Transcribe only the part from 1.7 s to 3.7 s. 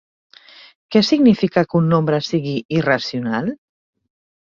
que un nombre sigui irracional?